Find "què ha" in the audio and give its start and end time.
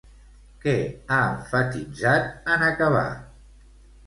0.63-1.17